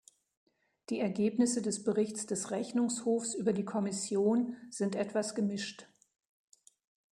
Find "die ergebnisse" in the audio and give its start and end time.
0.89-1.61